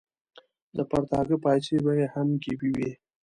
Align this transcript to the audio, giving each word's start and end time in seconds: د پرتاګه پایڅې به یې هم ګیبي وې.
د 0.75 0.77
پرتاګه 0.89 1.37
پایڅې 1.43 1.75
به 1.83 1.91
یې 1.99 2.07
هم 2.13 2.27
ګیبي 2.43 2.69
وې. 2.77 2.91